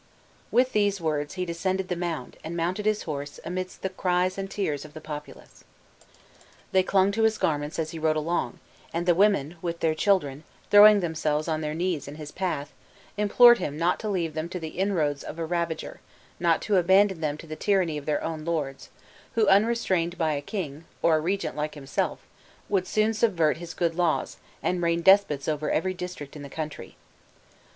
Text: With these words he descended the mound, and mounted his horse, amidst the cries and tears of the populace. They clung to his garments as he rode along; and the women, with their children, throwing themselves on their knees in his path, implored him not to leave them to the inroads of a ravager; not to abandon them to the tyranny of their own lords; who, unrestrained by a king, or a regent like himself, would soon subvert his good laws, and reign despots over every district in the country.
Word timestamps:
With 0.49 0.71
these 0.71 0.99
words 0.99 1.35
he 1.35 1.45
descended 1.45 1.87
the 1.87 1.95
mound, 1.95 2.35
and 2.43 2.57
mounted 2.57 2.87
his 2.87 3.03
horse, 3.03 3.39
amidst 3.45 3.83
the 3.83 3.89
cries 3.91 4.35
and 4.35 4.49
tears 4.49 4.83
of 4.83 4.95
the 4.95 4.99
populace. 4.99 5.63
They 6.71 6.81
clung 6.81 7.11
to 7.11 7.21
his 7.21 7.37
garments 7.37 7.77
as 7.77 7.91
he 7.91 7.99
rode 7.99 8.15
along; 8.15 8.57
and 8.91 9.05
the 9.05 9.13
women, 9.13 9.57
with 9.61 9.79
their 9.79 9.93
children, 9.93 10.43
throwing 10.71 11.01
themselves 11.01 11.47
on 11.47 11.61
their 11.61 11.75
knees 11.75 12.07
in 12.07 12.15
his 12.15 12.31
path, 12.31 12.73
implored 13.15 13.59
him 13.59 13.77
not 13.77 13.99
to 13.99 14.09
leave 14.09 14.33
them 14.33 14.49
to 14.49 14.59
the 14.59 14.69
inroads 14.69 15.21
of 15.23 15.37
a 15.37 15.45
ravager; 15.45 15.99
not 16.39 16.63
to 16.63 16.77
abandon 16.77 17.21
them 17.21 17.37
to 17.37 17.45
the 17.45 17.55
tyranny 17.55 17.95
of 17.99 18.07
their 18.07 18.23
own 18.23 18.43
lords; 18.43 18.89
who, 19.35 19.47
unrestrained 19.49 20.17
by 20.17 20.33
a 20.33 20.41
king, 20.41 20.83
or 21.03 21.17
a 21.17 21.21
regent 21.21 21.55
like 21.55 21.75
himself, 21.75 22.25
would 22.69 22.87
soon 22.87 23.13
subvert 23.13 23.57
his 23.57 23.75
good 23.75 23.93
laws, 23.93 24.37
and 24.63 24.81
reign 24.81 25.03
despots 25.03 25.47
over 25.47 25.69
every 25.69 25.93
district 25.93 26.35
in 26.35 26.41
the 26.41 26.49
country. 26.49 26.95